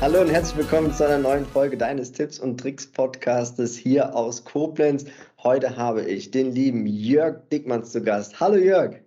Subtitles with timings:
[0.00, 4.44] Hallo und herzlich willkommen zu einer neuen Folge deines Tipps und Tricks Podcastes hier aus
[4.44, 5.06] Koblenz.
[5.42, 8.38] Heute habe ich den lieben Jörg Dickmanns zu Gast.
[8.38, 9.00] Hallo Jörg.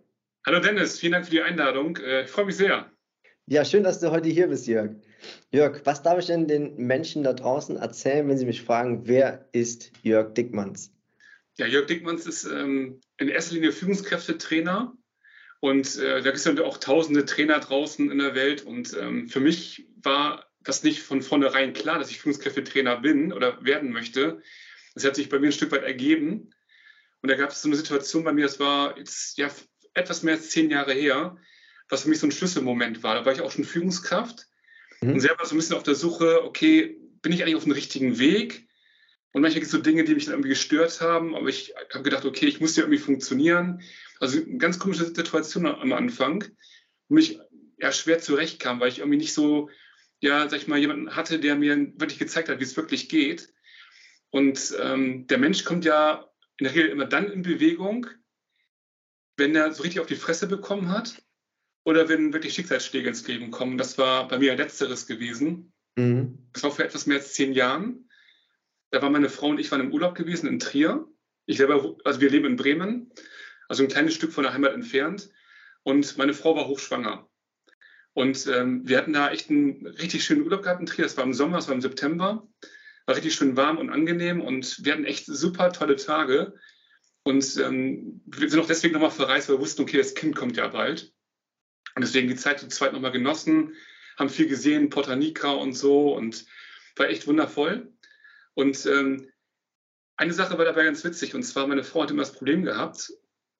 [0.46, 1.96] Hallo Dennis, vielen Dank für die Einladung.
[1.98, 2.92] Äh, ich freue mich sehr.
[3.46, 4.92] Ja, schön, dass du heute hier bist, Jörg.
[5.52, 9.48] Jörg, was darf ich denn den Menschen da draußen erzählen, wenn sie mich fragen, wer
[9.54, 10.92] ist Jörg Dickmanns?
[11.58, 14.94] Ja, Jörg Dickmanns ist ähm, in erster Linie Führungskräftetrainer
[15.62, 18.64] und äh, da gibt es ja auch tausende Trainer draußen in der Welt.
[18.64, 23.64] Und ähm, für mich war das nicht von vornherein klar, dass ich Führungskräftetrainer bin oder
[23.64, 24.42] werden möchte.
[24.96, 26.50] Das hat sich bei mir ein Stück weit ergeben.
[27.22, 29.52] Und da gab es so eine Situation bei mir, das war jetzt ja
[29.94, 31.38] etwas mehr als zehn Jahre her,
[31.90, 33.14] was für mich so ein Schlüsselmoment war.
[33.14, 34.48] Da war ich auch schon Führungskraft
[35.02, 35.14] mhm.
[35.14, 38.18] und selber so ein bisschen auf der Suche, okay, bin ich eigentlich auf dem richtigen
[38.18, 38.68] Weg?
[39.34, 42.04] Und manchmal gibt es so Dinge, die mich dann irgendwie gestört haben, aber ich habe
[42.04, 43.82] gedacht, okay, ich muss ja irgendwie funktionieren.
[44.20, 46.44] Also eine ganz komische Situation am Anfang,
[47.08, 47.40] wo ich
[47.78, 49.70] eher schwer zurechtkam, weil ich irgendwie nicht so,
[50.20, 53.54] ja, sag ich mal, jemanden hatte, der mir wirklich gezeigt hat, wie es wirklich geht.
[54.32, 58.08] Und ähm, der Mensch kommt ja in der Regel immer dann in Bewegung,
[59.38, 61.24] wenn er so richtig auf die Fresse bekommen hat
[61.84, 63.78] oder wenn wirklich Schicksalsschläge ins Leben kommen.
[63.78, 65.74] Das war bei mir letzteres gewesen.
[65.96, 66.38] Mhm.
[66.54, 68.10] Das war vor etwas mehr als zehn Jahren.
[68.92, 71.08] Da waren meine Frau und ich waren im Urlaub gewesen in Trier.
[71.46, 73.12] Ich selber, also wir leben in Bremen
[73.72, 75.30] also ein kleines Stück von der Heimat entfernt.
[75.84, 77.30] Und meine Frau war hochschwanger.
[78.12, 81.06] Und ähm, wir hatten da echt einen richtig schönen Urlaub gehabt in Trier.
[81.06, 82.46] Das war im Sommer, es war im September.
[83.06, 86.54] War richtig schön warm und angenehm und wir hatten echt super tolle Tage.
[87.24, 90.58] Und ähm, wir sind auch deswegen nochmal verreist, weil wir wussten, okay, das Kind kommt
[90.58, 91.14] ja bald.
[91.96, 93.74] Und deswegen die Zeit zu zweit nochmal genossen,
[94.18, 96.46] haben viel gesehen, Porta Nigra und so und
[96.98, 97.94] war echt wundervoll.
[98.54, 99.28] Und ähm,
[100.18, 103.12] eine Sache war dabei ganz witzig und zwar meine Frau hat immer das Problem gehabt,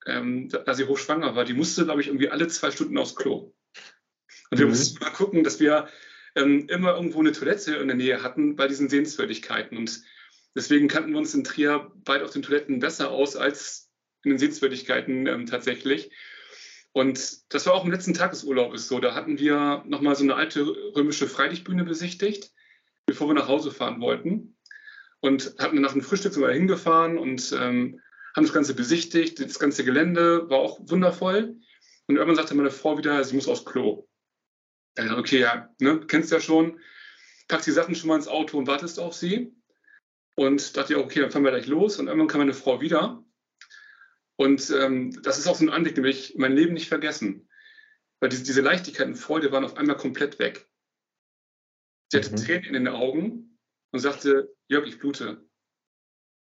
[0.06, 3.54] ähm, da sie hochschwanger war, die musste, glaube ich, irgendwie alle zwei Stunden aufs Klo.
[4.50, 4.72] Und wir mhm.
[4.72, 5.88] mussten mal gucken, dass wir
[6.34, 9.76] ähm, immer irgendwo eine Toilette in der Nähe hatten bei diesen Sehenswürdigkeiten.
[9.76, 10.02] Und
[10.54, 13.90] deswegen kannten wir uns in Trier beide auf den Toiletten besser aus als
[14.24, 16.10] in den Sehenswürdigkeiten ähm, tatsächlich.
[16.92, 19.00] Und das war auch im letzten Tag des Urlaubs so.
[19.00, 22.52] Da hatten wir nochmal so eine alte römische Freilichtbühne besichtigt,
[23.06, 24.56] bevor wir nach Hause fahren wollten.
[25.22, 28.00] Und hatten nach dem Frühstück sogar hingefahren und ähm,
[28.34, 31.56] haben das Ganze besichtigt, das ganze Gelände war auch wundervoll.
[32.08, 34.08] Und irgendwann sagte meine Frau wieder, sie muss aufs Klo.
[34.96, 36.80] Dann dachte okay, ja, ne, kennst ja schon,
[37.46, 39.54] packst die Sachen schon mal ins Auto und wartest auf sie.
[40.34, 42.00] Und dachte, okay, dann fahren wir gleich los.
[42.00, 43.22] Und irgendwann kam meine Frau wieder.
[44.36, 47.48] Und ähm, das ist auch so ein Anblick, den ich mein Leben nicht vergessen.
[48.18, 50.68] Weil diese, diese Leichtigkeit und Freude waren auf einmal komplett weg.
[52.10, 52.36] Sie hatte mhm.
[52.36, 53.51] Tränen in den Augen
[53.92, 55.46] und sagte, Jörg, ich blute.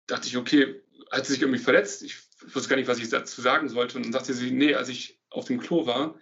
[0.06, 2.02] Dachte ich, okay, hat sie sich irgendwie verletzt.
[2.02, 2.19] Ich
[2.54, 3.97] wusste gar nicht, was ich dazu sagen sollte.
[3.97, 6.19] Und dann sagte sie, nee, als ich auf dem Klo war,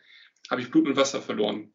[0.51, 1.75] habe ich Blut und Wasser verloren.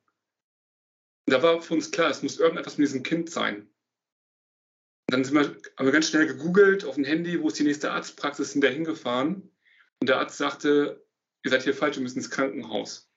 [1.25, 3.61] Und da war für uns klar, es muss irgendetwas mit diesem Kind sein.
[3.61, 7.63] Und dann sind wir, haben wir ganz schnell gegoogelt auf dem Handy, wo ist die
[7.63, 9.51] nächste Arztpraxis, sind da hingefahren.
[9.99, 11.05] Und der Arzt sagte,
[11.43, 13.11] ihr seid hier falsch, wir müssen ins Krankenhaus.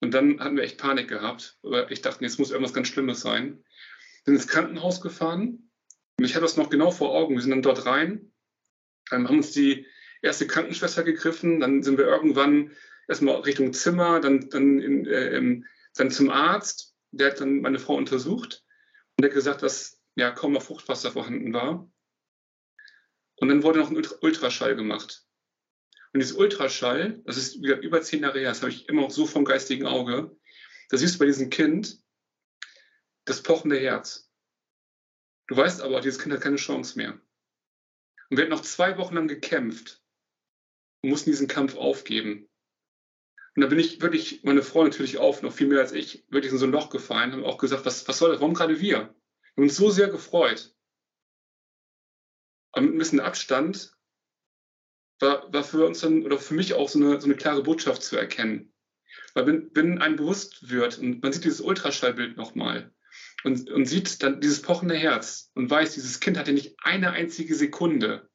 [0.00, 1.58] Und dann hatten wir echt Panik gehabt.
[1.90, 3.64] Ich dachte, jetzt muss irgendwas ganz Schlimmes sein.
[4.24, 5.70] Sind ins Krankenhaus gefahren.
[6.18, 7.34] Und ich hatte das noch genau vor Augen.
[7.34, 8.32] Wir sind dann dort rein
[9.10, 9.86] ähm, haben uns die
[10.20, 12.72] erste Krankenschwester gegriffen, dann sind wir irgendwann
[13.08, 15.62] erstmal Richtung Zimmer, dann, dann, in, äh,
[15.94, 18.64] dann zum Arzt, der hat dann meine Frau untersucht
[19.16, 21.90] und der hat gesagt, dass ja kaum noch Fruchtwasser vorhanden war.
[23.36, 25.24] Und dann wurde noch ein Ultraschall gemacht.
[26.12, 29.26] Und dieses Ultraschall, das ist über zehn Jahre her, das habe ich immer noch so
[29.26, 30.36] vom geistigen Auge.
[30.90, 31.98] Da siehst du bei diesem Kind
[33.24, 34.30] das pochende Herz.
[35.48, 37.12] Du weißt aber, dieses Kind hat keine Chance mehr.
[38.30, 40.02] Und wir hatten noch zwei Wochen lang gekämpft
[41.02, 42.48] und mussten diesen Kampf aufgeben.
[43.54, 46.52] Und da bin ich wirklich, meine Frau natürlich auch, noch viel mehr als ich, wirklich
[46.52, 48.98] in so ein Loch gefallen, haben auch gesagt, was, was soll das, warum gerade wir?
[48.98, 50.74] Wir haben uns so sehr gefreut.
[52.72, 53.94] Aber mit ein bisschen Abstand
[55.20, 58.02] war, war für uns dann, oder für mich auch so eine, so eine klare Botschaft
[58.02, 58.72] zu erkennen.
[59.34, 62.94] Weil wenn, wenn einem bewusst wird und man sieht dieses Ultraschallbild nochmal,
[63.44, 67.54] und, und sieht dann dieses pochende Herz und weiß, dieses Kind hatte nicht eine einzige
[67.54, 68.28] Sekunde,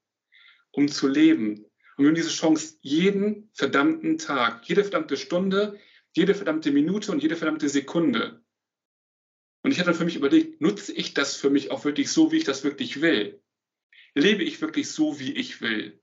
[0.72, 1.66] um zu leben.
[1.96, 5.80] Und wir haben diese Chance jeden verdammten Tag, jede verdammte Stunde,
[6.16, 8.44] jede verdammte Minute und jede verdammte Sekunde.
[9.64, 12.32] Und ich habe dann für mich überlegt, nutze ich das für mich auch wirklich so,
[12.32, 13.42] wie ich das wirklich will?
[14.14, 16.02] Lebe ich wirklich so, wie ich will?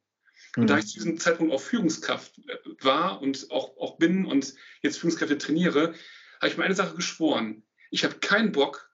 [0.56, 0.80] Und da mhm.
[0.80, 5.38] ich zu diesem Zeitpunkt auch Führungskraft äh, war und auch, auch bin und jetzt Führungskräfte
[5.38, 5.94] trainiere,
[6.40, 7.62] habe ich mir eine Sache geschworen.
[7.90, 8.90] Ich habe keinen Bock,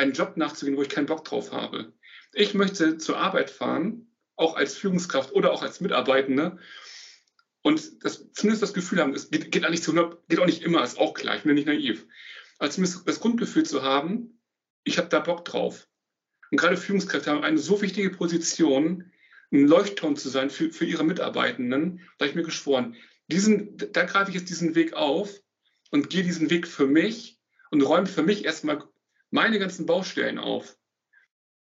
[0.00, 1.92] einen Job nachzugehen, wo ich keinen Bock drauf habe.
[2.32, 6.58] Ich möchte zur Arbeit fahren, auch als Führungskraft oder auch als Mitarbeitende
[7.62, 9.92] und das, zumindest das Gefühl haben, es geht, geht, auch nicht zu,
[10.28, 12.06] geht auch nicht immer, ist auch klar, ich bin nicht naiv.
[12.58, 14.40] Aber zumindest das Grundgefühl zu haben,
[14.84, 15.86] ich habe da Bock drauf.
[16.50, 19.12] Und gerade Führungskräfte haben eine so wichtige Position,
[19.52, 21.98] ein Leuchtturm zu sein für, für ihre Mitarbeitenden.
[22.16, 22.96] Da habe ich mir geschworen,
[23.26, 25.40] diesen, da greife ich jetzt diesen Weg auf
[25.90, 27.38] und gehe diesen Weg für mich
[27.70, 28.84] und räume für mich erstmal
[29.30, 30.76] meine ganzen Baustellen auf.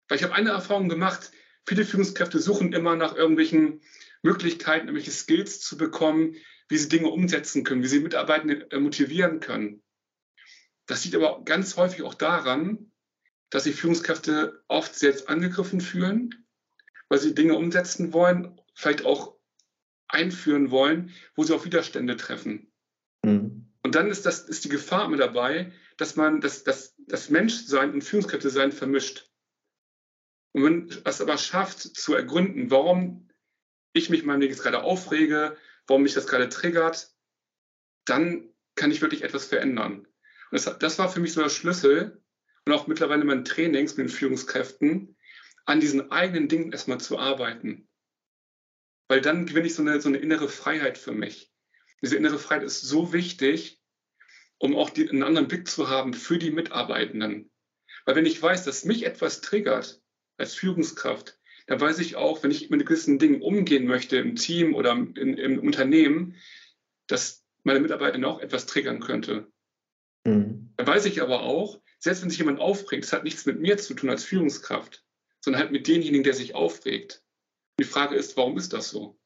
[0.09, 1.31] Weil ich habe eine Erfahrung gemacht,
[1.67, 3.83] viele Führungskräfte suchen immer nach irgendwelchen
[4.23, 6.37] Möglichkeiten, irgendwelche Skills zu bekommen,
[6.69, 9.83] wie sie Dinge umsetzen können, wie sie Mitarbeitende äh, motivieren können.
[10.87, 12.91] Das liegt aber ganz häufig auch daran,
[13.51, 16.47] dass sich Führungskräfte oft selbst angegriffen fühlen,
[17.09, 19.37] weil sie Dinge umsetzen wollen, vielleicht auch
[20.09, 22.73] einführen wollen, wo sie auf Widerstände treffen.
[23.23, 23.71] Mhm.
[23.83, 27.93] Und dann ist, das, ist die Gefahr immer dabei, dass man das, das, das Menschsein
[27.93, 29.31] und Führungskräfte-Sein vermischt.
[30.53, 33.29] Und wenn es aber schafft zu ergründen, warum
[33.93, 35.57] ich mich meinem jetzt gerade aufrege,
[35.87, 37.15] warum mich das gerade triggert,
[38.05, 40.07] dann kann ich wirklich etwas verändern.
[40.51, 42.23] Und das, das war für mich so der Schlüssel
[42.65, 45.17] und auch mittlerweile in meinen Trainings mit den Führungskräften,
[45.65, 47.89] an diesen eigenen Dingen erstmal zu arbeiten.
[49.09, 51.53] Weil dann gewinne ich so eine, so eine innere Freiheit für mich.
[52.03, 53.78] Diese innere Freiheit ist so wichtig,
[54.59, 57.51] um auch die, einen anderen Blick zu haben für die Mitarbeitenden.
[58.05, 60.01] Weil wenn ich weiß, dass mich etwas triggert
[60.37, 64.75] als Führungskraft, dann weiß ich auch, wenn ich mit gewissen Dingen umgehen möchte im Team
[64.75, 66.37] oder in, im Unternehmen,
[67.07, 69.53] dass meine Mitarbeiter auch etwas triggern könnte.
[70.25, 70.73] Mhm.
[70.77, 73.77] Dann weiß ich aber auch, selbst wenn sich jemand aufregt, das hat nichts mit mir
[73.77, 75.05] zu tun als Führungskraft,
[75.41, 77.23] sondern halt mit demjenigen, der sich aufregt.
[77.77, 79.19] Und die Frage ist, warum ist das so?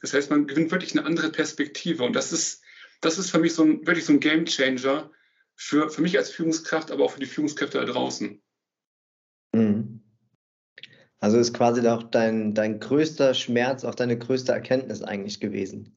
[0.00, 2.04] Das heißt, man gewinnt wirklich eine andere Perspektive.
[2.04, 2.62] Und das ist,
[3.06, 5.10] das ist für mich so ein, wirklich so ein Game Changer
[5.54, 8.42] für, für mich als Führungskraft, aber auch für die Führungskräfte da draußen.
[9.52, 10.02] Mhm.
[11.18, 15.96] Also ist quasi auch dein, dein größter Schmerz, auch deine größte Erkenntnis eigentlich gewesen.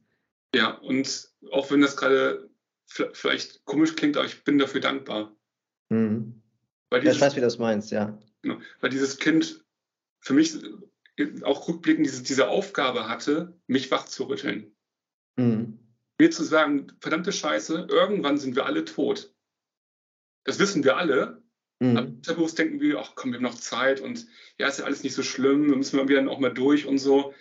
[0.56, 2.50] Ja, und auch wenn das gerade
[2.88, 5.36] vielleicht komisch klingt, aber ich bin dafür dankbar.
[5.90, 6.42] Mhm.
[6.90, 8.18] Weil dieses, ja, ich weiß, wie du das meinst, ja.
[8.42, 9.66] Genau, weil dieses Kind
[10.22, 10.58] für mich
[11.44, 14.76] auch rückblickend diese, diese Aufgabe hatte, mich wach zu rütteln.
[15.38, 15.79] Mhm.
[16.20, 19.34] Mir zu sagen, verdammte Scheiße, irgendwann sind wir alle tot.
[20.44, 21.42] Das wissen wir alle,
[21.80, 21.98] Mhm.
[21.98, 24.28] Unterbewusst denken wir, ach komm, wir haben noch Zeit und
[24.58, 26.98] ja, ist ja alles nicht so schlimm, wir müssen wir wieder auch mal durch und
[26.98, 27.34] so.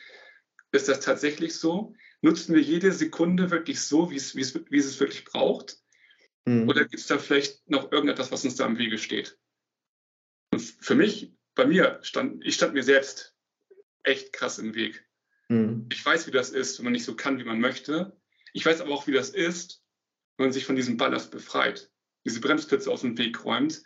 [0.71, 1.95] Ist das tatsächlich so?
[2.21, 5.79] Nutzen wir jede Sekunde wirklich so, wie es, wie es, wie es wirklich braucht?
[6.45, 6.69] Mhm.
[6.69, 9.39] Oder gibt es da vielleicht noch irgendetwas, was uns da im Wege steht?
[10.53, 13.35] Und für mich, bei mir, stand, ich stand mir selbst
[14.05, 15.05] echt krass im Weg.
[15.49, 15.89] Mhm.
[15.93, 18.17] Ich weiß, wie das ist, wenn man nicht so kann, wie man möchte.
[18.53, 19.83] Ich weiß aber auch, wie das ist,
[20.37, 21.91] wenn man sich von diesem Ballast befreit,
[22.25, 23.83] diese Bremsklötze aus dem Weg räumt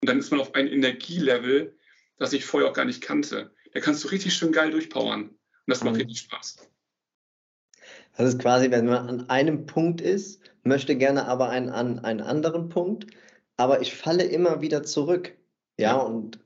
[0.00, 1.76] und dann ist man auf ein Energielevel,
[2.18, 3.54] das ich vorher auch gar nicht kannte.
[3.72, 5.22] Da kannst du richtig schön geil durchpowern.
[5.22, 6.00] Und das macht mhm.
[6.00, 6.68] richtig Spaß.
[8.16, 12.20] Das ist quasi, wenn man an einem Punkt ist, möchte gerne aber einen, an einen
[12.20, 13.06] anderen Punkt,
[13.56, 15.36] aber ich falle immer wieder zurück.
[15.78, 16.38] Ja, und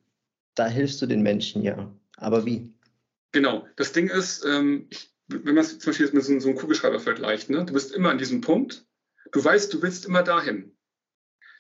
[0.55, 1.93] da hilfst du den Menschen ja.
[2.17, 2.73] Aber wie?
[3.33, 3.67] Genau.
[3.77, 7.01] Das Ding ist, ähm, ich, wenn man es zum Beispiel mit so, so einem Kugelschreiber
[7.01, 7.65] vergleicht, ne?
[7.65, 8.87] du bist immer an diesem Punkt,
[9.33, 10.77] du weißt, du willst immer dahin.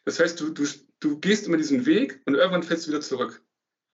[0.04, 0.66] Das heißt, du, du,
[1.00, 3.42] du gehst immer diesen Weg und irgendwann fällst du wieder zurück.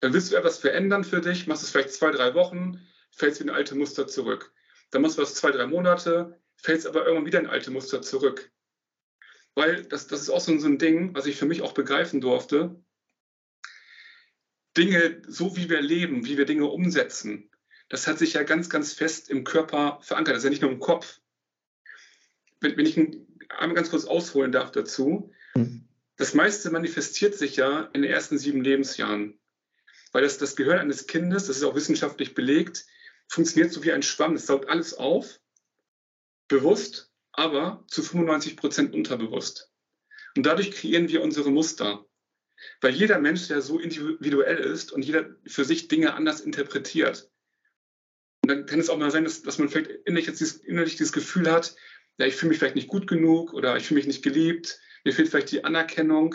[0.01, 2.81] Dann willst du etwas verändern für dich, machst es vielleicht zwei, drei Wochen,
[3.11, 4.53] fällst wieder in alte Muster zurück.
[4.91, 8.53] Dann machst du das zwei, drei Monate, fällst aber irgendwann wieder in alte Muster zurück.
[9.55, 12.81] Weil das, das ist auch so ein Ding, was ich für mich auch begreifen durfte.
[14.77, 17.51] Dinge, so wie wir leben, wie wir Dinge umsetzen,
[17.89, 20.35] das hat sich ja ganz, ganz fest im Körper verankert.
[20.35, 21.21] Das ist ja nicht nur im Kopf.
[22.61, 27.91] Wenn, wenn ich einmal ganz kurz ausholen darf dazu, mhm das meiste manifestiert sich ja
[27.93, 29.39] in den ersten sieben Lebensjahren.
[30.13, 32.87] Weil das, das Gehirn eines Kindes, das ist auch wissenschaftlich belegt,
[33.29, 34.35] funktioniert so wie ein Schwamm.
[34.35, 35.41] Es saugt alles auf,
[36.49, 39.71] bewusst, aber zu 95 Prozent unterbewusst.
[40.37, 42.07] Und dadurch kreieren wir unsere Muster.
[42.81, 47.31] Weil jeder Mensch ja so individuell ist und jeder für sich Dinge anders interpretiert.
[48.47, 50.97] Und dann kann es auch mal sein, dass, dass man vielleicht innerlich, jetzt dieses, innerlich
[50.97, 51.75] dieses Gefühl hat,
[52.19, 55.13] ja, ich fühle mich vielleicht nicht gut genug oder ich fühle mich nicht geliebt mir
[55.13, 56.35] fehlt vielleicht die Anerkennung.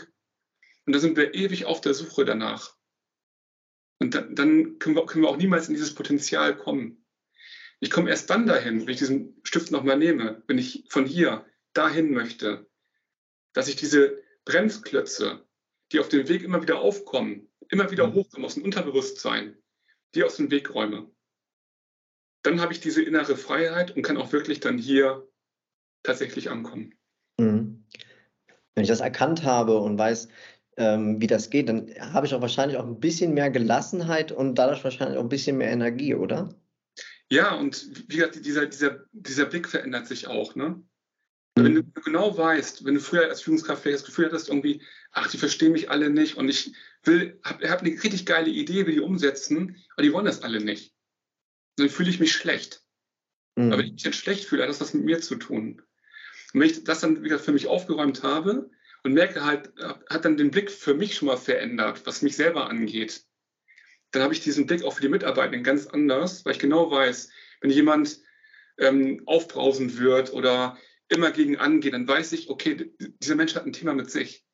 [0.86, 2.74] Und da sind wir ewig auf der Suche danach.
[4.00, 7.06] Und dann, dann können, wir, können wir auch niemals in dieses Potenzial kommen.
[7.82, 11.46] Ich komme erst dann dahin, wenn ich diesen Stift nochmal nehme, wenn ich von hier
[11.74, 12.70] dahin möchte,
[13.51, 15.46] dass ich diese Bremsklötze,
[15.91, 18.13] die auf dem Weg immer wieder aufkommen, immer wieder mhm.
[18.13, 19.58] hochkommen aus dem Unterbewusstsein,
[20.15, 21.12] die aus dem Weg räume,
[22.43, 25.27] dann habe ich diese innere Freiheit und kann auch wirklich dann hier
[26.03, 26.93] tatsächlich ankommen.
[27.39, 27.86] Mhm.
[28.75, 30.29] Wenn ich das erkannt habe und weiß,
[30.77, 34.55] ähm, wie das geht, dann habe ich auch wahrscheinlich auch ein bisschen mehr Gelassenheit und
[34.55, 36.55] dadurch wahrscheinlich auch ein bisschen mehr Energie, oder?
[37.29, 40.55] Ja, und wie gesagt, dieser, dieser, dieser Blick verändert sich auch.
[40.55, 40.83] Ne?
[41.57, 41.63] Mhm.
[41.63, 44.81] Wenn du genau weißt, wenn du früher als Führungskraft vielleicht das Gefühl hattest, irgendwie,
[45.12, 48.86] ach, die verstehen mich alle nicht und ich will, habe hab eine richtig geile Idee,
[48.86, 50.90] will die umsetzen, aber die wollen das alle nicht.
[51.78, 52.84] Dann fühle ich mich schlecht.
[53.56, 53.68] Mhm.
[53.68, 55.82] Aber wenn ich mich jetzt schlecht fühle, hat das was mit mir zu tun.
[56.54, 58.70] Und wenn ich das dann wieder für mich aufgeräumt habe
[59.04, 59.72] und merke halt,
[60.10, 63.25] hat dann den Blick für mich schon mal verändert, was mich selber angeht,
[64.12, 67.30] dann habe ich diesen Blick auch für die Mitarbeitenden ganz anders, weil ich genau weiß,
[67.62, 68.20] wenn jemand
[68.78, 73.74] ähm, aufbrausen wird oder immer gegen angeht, dann weiß ich, okay, dieser Mensch hat ein
[73.74, 74.46] Thema mit sich.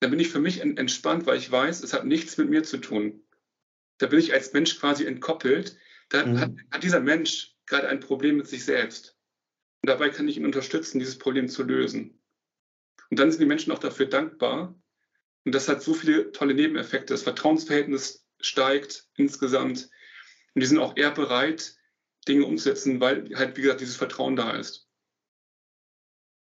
[0.00, 2.78] Dann bin ich für mich entspannt, weil ich weiß, es hat nichts mit mir zu
[2.78, 3.22] tun.
[4.00, 5.76] Da bin ich als Mensch quasi entkoppelt.
[6.08, 6.40] Da mhm.
[6.40, 9.16] hat, hat dieser Mensch gerade ein Problem mit sich selbst.
[9.82, 12.18] Und dabei kann ich ihn unterstützen, dieses Problem zu lösen.
[13.10, 14.74] Und dann sind die Menschen auch dafür dankbar.
[15.44, 17.12] Und das hat so viele tolle Nebeneffekte.
[17.12, 19.90] Das Vertrauensverhältnis steigt insgesamt.
[20.54, 21.76] Und die sind auch eher bereit,
[22.26, 24.88] Dinge umzusetzen, weil halt, wie gesagt, dieses Vertrauen da ist.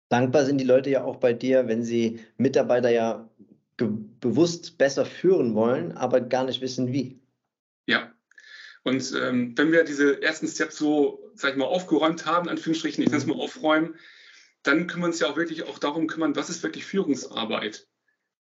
[0.10, 3.30] Dankbar sind die Leute ja auch bei dir, wenn sie Mitarbeiter ja
[3.78, 7.19] bewusst besser führen wollen, aber gar nicht wissen wie.
[8.86, 13.04] Ja, und ähm, wenn wir diese ersten Steps so, sag ich mal, aufgeräumt haben, Anführungsstrichen,
[13.04, 13.98] ich nenne es mal aufräumen,
[14.64, 17.88] dann können wir uns ja auch wirklich auch darum kümmern, was ist wirklich Führungsarbeit.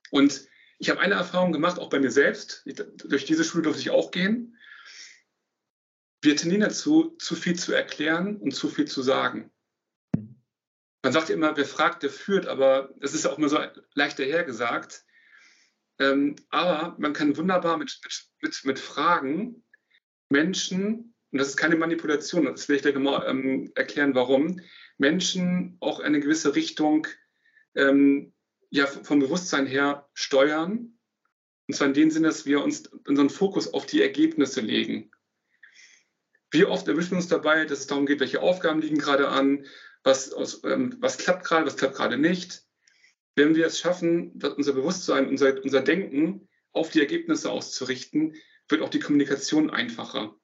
[0.10, 0.48] Und
[0.80, 2.66] ich habe eine Erfahrung gemacht, auch bei mir selbst.
[3.06, 4.58] Durch diese Schule durfte ich auch gehen.
[6.24, 9.52] Wir tendieren dazu, zu viel zu erklären und zu viel zu sagen.
[11.04, 13.60] Man sagt ja immer, wer fragt, der führt, aber das ist auch immer so
[13.94, 15.04] leicht dahergesagt.
[16.00, 18.00] Ähm, aber man kann wunderbar mit,
[18.42, 19.64] mit, mit Fragen
[20.32, 24.60] Menschen, und das ist keine Manipulation, das will ich dir genau ähm, erklären, warum,
[24.98, 27.08] Menschen auch eine gewisse Richtung
[27.76, 28.34] ähm,
[28.70, 30.98] ja, vom Bewusstsein her steuern.
[31.68, 35.12] Und zwar in dem Sinne, dass wir uns unseren Fokus auf die Ergebnisse legen.
[36.52, 39.66] Wie oft erwischen wir uns dabei, dass es darum geht, welche Aufgaben liegen gerade an,
[40.04, 42.64] was, aus, ähm, was klappt gerade, was klappt gerade nicht.
[43.36, 48.36] Wenn wir es schaffen, unser Bewusstsein, unser, unser Denken auf die Ergebnisse auszurichten,
[48.72, 50.36] wird auch die Kommunikation einfacher.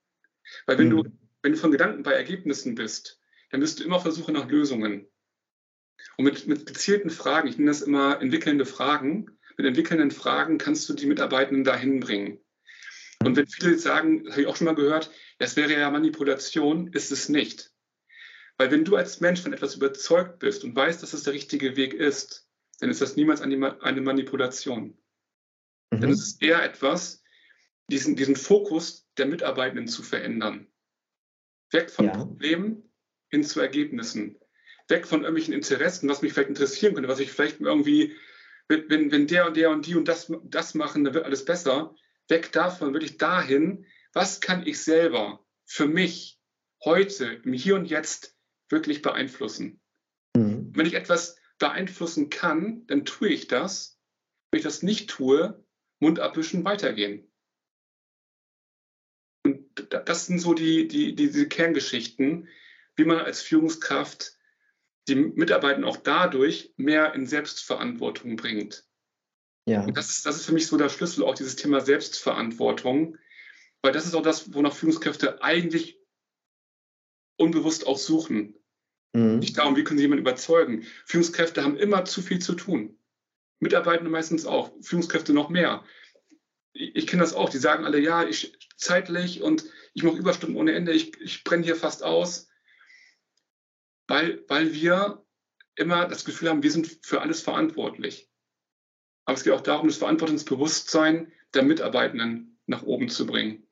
[0.65, 1.03] Weil wenn, mhm.
[1.03, 3.19] du, wenn du von Gedanken bei Ergebnissen bist,
[3.51, 5.07] dann wirst du immer auf der Suche nach Lösungen.
[6.17, 10.87] Und mit, mit gezielten Fragen, ich nenne das immer entwickelnde Fragen, mit entwickelnden Fragen kannst
[10.87, 12.39] du die Mitarbeitenden dahin bringen.
[13.23, 16.87] Und wenn viele sagen, das habe ich auch schon mal gehört, das wäre ja Manipulation,
[16.93, 17.71] ist es nicht.
[18.57, 21.75] Weil wenn du als Mensch von etwas überzeugt bist und weißt, dass es der richtige
[21.75, 22.47] Weg ist,
[22.79, 24.97] dann ist das niemals eine Manipulation.
[25.91, 26.01] Mhm.
[26.01, 27.23] Dann ist es eher etwas,
[27.89, 30.67] diesen, diesen Fokus der Mitarbeitenden zu verändern.
[31.71, 32.13] Weg von ja.
[32.13, 32.91] Problemen
[33.29, 34.39] hin zu Ergebnissen.
[34.87, 38.15] Weg von irgendwelchen Interessen, was mich vielleicht interessieren könnte, was ich vielleicht irgendwie,
[38.67, 41.95] wenn, wenn der und der und die und das, das machen, dann wird alles besser.
[42.29, 46.39] Weg davon, wirklich dahin, was kann ich selber für mich
[46.83, 48.37] heute, im Hier und Jetzt
[48.69, 49.81] wirklich beeinflussen?
[50.35, 50.71] Mhm.
[50.73, 53.99] Wenn ich etwas beeinflussen kann, dann tue ich das.
[54.51, 55.65] Wenn ich das nicht tue,
[55.99, 57.26] Mund abwischen, weitergehen
[59.81, 62.47] das sind so die, die, diese Kerngeschichten,
[62.95, 64.33] wie man als Führungskraft
[65.07, 68.85] die Mitarbeiter auch dadurch mehr in Selbstverantwortung bringt.
[69.65, 69.83] Ja.
[69.83, 73.17] Und das ist, das ist für mich so der Schlüssel, auch dieses Thema Selbstverantwortung,
[73.81, 75.99] weil das ist auch das, wonach Führungskräfte eigentlich
[77.37, 78.55] unbewusst auch suchen.
[79.13, 79.39] Mhm.
[79.39, 80.83] Nicht darum, wie können sie jemanden überzeugen.
[81.05, 82.97] Führungskräfte haben immer zu viel zu tun.
[83.59, 85.83] Mitarbeitende meistens auch, Führungskräfte noch mehr.
[86.79, 90.73] Ich, kenne das auch, die sagen alle, ja, ich zeitlich und ich mache Überstunden ohne
[90.73, 92.49] Ende, ich, ich brenne hier fast aus,
[94.07, 95.25] weil, weil wir
[95.75, 98.29] immer das Gefühl haben, wir sind für alles verantwortlich.
[99.25, 103.63] Aber es geht auch darum, das Verantwortungsbewusstsein der Mitarbeitenden nach oben zu bringen.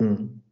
[0.00, 0.42] Hm.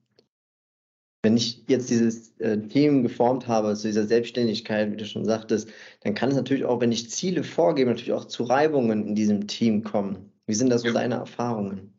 [1.23, 5.69] Wenn ich jetzt dieses äh, Team geformt habe, zu dieser Selbstständigkeit, wie du schon sagtest,
[6.03, 9.49] dann kann es natürlich auch, wenn ich Ziele vorgebe, natürlich auch zu Reibungen in diesem
[9.49, 10.33] Team kommen.
[10.47, 10.95] Wie sind das so ja.
[10.95, 11.95] deine Erfahrungen?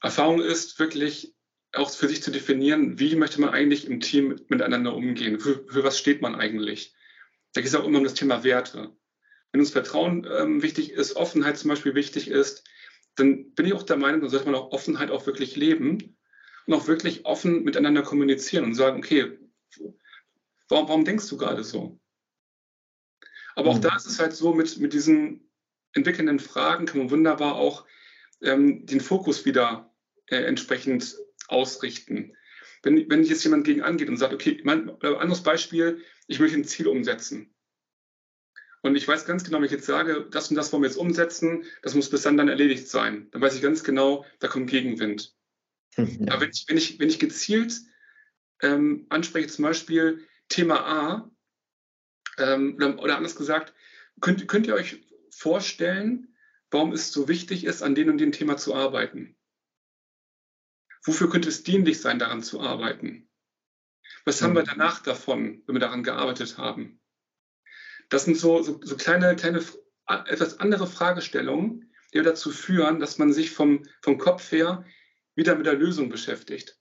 [0.00, 1.34] Erfahrung ist wirklich
[1.72, 5.38] auch für sich zu definieren, wie möchte man eigentlich im Team miteinander umgehen?
[5.38, 6.94] Für, für was steht man eigentlich?
[7.52, 8.96] Da geht es auch immer um das Thema Werte.
[9.52, 12.64] Wenn uns Vertrauen ähm, wichtig ist, Offenheit zum Beispiel wichtig ist,
[13.16, 16.16] dann bin ich auch der Meinung, dann sollte man auch Offenheit auch wirklich leben
[16.66, 19.38] und auch wirklich offen miteinander kommunizieren und sagen, okay,
[20.68, 21.98] warum, warum denkst du gerade so?
[23.54, 23.82] Aber auch mhm.
[23.82, 25.45] da ist es halt so mit, mit diesen
[25.96, 27.86] entwickelnden Fragen kann man wunderbar auch
[28.42, 29.92] ähm, den Fokus wieder
[30.26, 31.16] äh, entsprechend
[31.48, 32.36] ausrichten.
[32.82, 36.58] Wenn, wenn jetzt jemand gegen angeht und sagt, okay, mein, äh, anderes Beispiel, ich möchte
[36.58, 37.52] ein Ziel umsetzen.
[38.82, 40.98] Und ich weiß ganz genau, wenn ich jetzt sage, das und das wollen wir jetzt
[40.98, 43.28] umsetzen, das muss bis dann dann erledigt sein.
[43.32, 45.34] Dann weiß ich ganz genau, da kommt Gegenwind.
[45.96, 46.04] Ja.
[46.28, 47.80] Aber wenn ich, wenn ich, wenn ich gezielt
[48.62, 51.30] ähm, anspreche, zum Beispiel Thema A,
[52.38, 53.72] ähm, oder, oder, anders gesagt,
[54.20, 55.05] könnt, könnt ihr euch
[55.36, 56.34] vorstellen,
[56.70, 59.36] warum es so wichtig ist, an dem und dem Thema zu arbeiten?
[61.04, 63.28] Wofür könnte es dienlich sein, daran zu arbeiten?
[64.24, 64.66] Was haben wir mhm.
[64.66, 67.00] danach davon, wenn wir daran gearbeitet haben?
[68.08, 69.62] Das sind so, so, so kleine, kleine,
[70.06, 74.84] etwas andere Fragestellungen, die dazu führen, dass man sich vom, vom Kopf her
[75.34, 76.78] wieder mit der Lösung beschäftigt.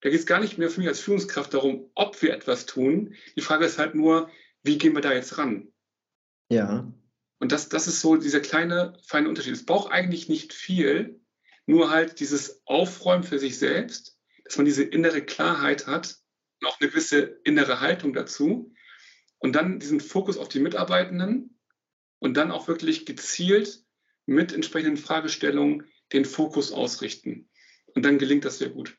[0.00, 3.14] Da geht es gar nicht mehr für mich als Führungskraft darum, ob wir etwas tun.
[3.36, 4.30] Die Frage ist halt nur,
[4.62, 5.72] wie gehen wir da jetzt ran?
[6.50, 6.92] Ja.
[7.38, 9.52] Und das, das ist so dieser kleine, feine Unterschied.
[9.52, 11.20] Es braucht eigentlich nicht viel,
[11.66, 16.16] nur halt dieses Aufräumen für sich selbst, dass man diese innere Klarheit hat
[16.60, 18.72] und auch eine gewisse innere Haltung dazu.
[19.38, 21.58] Und dann diesen Fokus auf die Mitarbeitenden
[22.18, 23.84] und dann auch wirklich gezielt
[24.26, 27.48] mit entsprechenden Fragestellungen den Fokus ausrichten.
[27.94, 28.96] Und dann gelingt das sehr gut.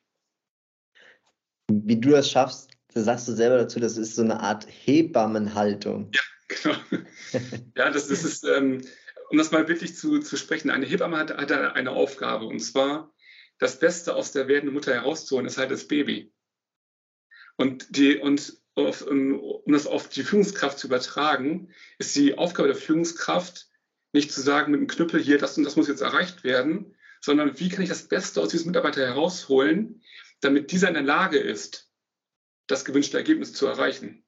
[1.69, 6.10] Wie du das schaffst, da sagst du selber dazu, das ist so eine Art Hebammenhaltung.
[6.13, 6.75] Ja, genau.
[7.75, 8.81] ja, das, das ist, ähm,
[9.29, 13.13] um das mal wirklich zu, zu sprechen, eine Hebamme hat, hat eine Aufgabe und zwar
[13.59, 16.33] das Beste aus der werdenden Mutter herauszuholen, ist halt das Baby.
[17.57, 22.69] Und, die, und auf, um, um das auf die Führungskraft zu übertragen, ist die Aufgabe
[22.69, 23.67] der Führungskraft,
[24.13, 27.59] nicht zu sagen mit dem Knüppel hier, das und das muss jetzt erreicht werden, sondern
[27.59, 30.01] wie kann ich das Beste aus diesem Mitarbeiter herausholen,
[30.39, 31.91] damit dieser in der Lage ist,
[32.67, 34.23] das gewünschte Ergebnis zu erreichen.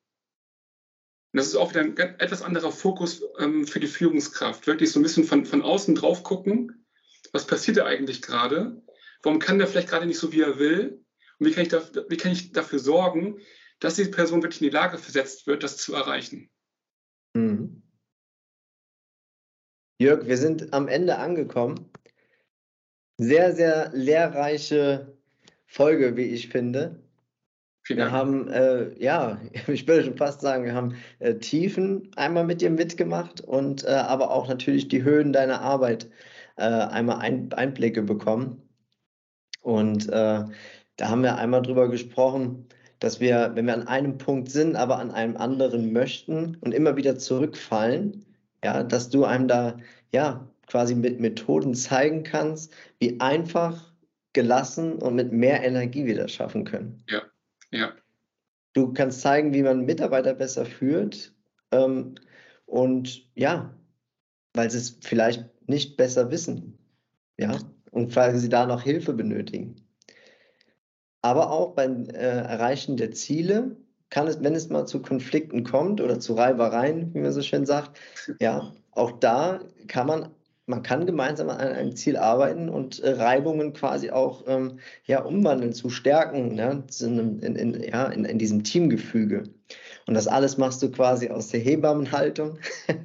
[1.34, 4.68] Und das ist auch wieder ein etwas anderer Fokus ähm, für die Führungskraft.
[4.68, 6.86] Wirklich so ein bisschen von, von außen drauf gucken,
[7.32, 8.82] was passiert da eigentlich gerade?
[9.24, 11.06] Warum kann der vielleicht gerade nicht so, wie er will?
[11.40, 13.40] Und wie kann ich, da, wie kann ich dafür sorgen,
[13.80, 16.50] dass diese Person wirklich in die Lage versetzt wird, das zu erreichen?
[17.34, 17.82] Mhm.
[20.00, 21.92] Jörg, wir sind am Ende angekommen.
[23.18, 25.18] Sehr, sehr lehrreiche
[25.68, 27.04] Folge, wie ich finde.
[27.98, 32.62] Wir haben, äh, ja, ich würde schon fast sagen, wir haben äh, Tiefen einmal mit
[32.62, 36.10] dir mitgemacht und äh, aber auch natürlich die Höhen deiner Arbeit
[36.58, 38.62] äh, einmal ein, Einblicke bekommen.
[39.62, 40.44] Und äh,
[40.98, 42.68] da haben wir einmal drüber gesprochen,
[43.00, 46.96] dass wir, wenn wir an einem Punkt sind, aber an einem anderen möchten und immer
[46.96, 48.26] wieder zurückfallen,
[48.64, 49.78] ja, dass du einem da
[50.12, 53.92] ja quasi mit Methoden zeigen kannst, wie einfach,
[54.34, 57.04] gelassen und mit mehr Energie wieder schaffen können.
[57.10, 57.22] Ja,
[57.72, 57.94] ja.
[58.74, 61.34] Du kannst zeigen, wie man Mitarbeiter besser führt
[61.72, 62.16] ähm,
[62.66, 63.76] und ja,
[64.54, 66.78] weil sie es vielleicht nicht besser wissen,
[67.38, 67.58] ja,
[67.92, 69.88] und weil sie da noch Hilfe benötigen.
[71.22, 73.78] Aber auch beim äh, Erreichen der Ziele
[74.10, 77.66] kann es, wenn es mal zu Konflikten kommt oder zu Reibereien, wie man so schön
[77.66, 78.00] sagt,
[78.40, 80.36] ja, auch da kann man,
[80.72, 85.74] man kann gemeinsam an einem Ziel arbeiten und äh, Reibungen quasi auch ähm, ja, umwandeln
[85.74, 89.44] zu Stärken ja, in, in, ja, in, in diesem Teamgefüge.
[90.08, 92.58] Und das alles machst du quasi aus der Hebammenhaltung.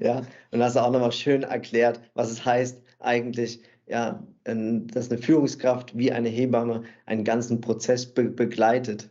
[0.00, 5.96] ja, und hast auch nochmal schön erklärt, was es heißt, eigentlich, ja, dass eine Führungskraft
[5.96, 9.10] wie eine Hebamme einen ganzen Prozess be begleitet.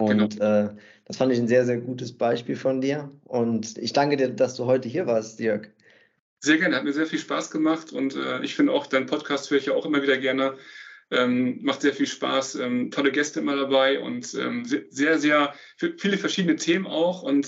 [0.00, 0.64] Und genau.
[0.66, 3.10] äh, das fand ich ein sehr, sehr gutes Beispiel von dir.
[3.24, 5.70] Und ich danke dir, dass du heute hier warst, Dirk.
[6.40, 9.50] Sehr gerne, hat mir sehr viel Spaß gemacht und äh, ich finde auch, deinen Podcast
[9.50, 10.54] höre ich ja auch immer wieder gerne.
[11.10, 16.16] Ähm, macht sehr viel Spaß, ähm, tolle Gäste immer dabei und ähm, sehr, sehr viele
[16.16, 17.46] verschiedene Themen auch und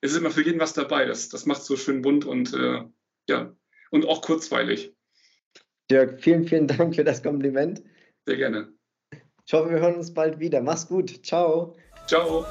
[0.00, 1.06] es ist immer für jeden was dabei.
[1.06, 2.82] Das, das macht es so schön bunt und äh,
[3.28, 3.56] ja,
[3.90, 4.94] und auch kurzweilig.
[5.90, 7.82] Dirk, vielen, vielen Dank für das Kompliment.
[8.26, 8.72] Sehr gerne.
[9.46, 10.60] Ich hoffe, wir hören uns bald wieder.
[10.60, 11.24] Mach's gut.
[11.24, 11.74] Ciao.
[12.08, 12.46] Ciao.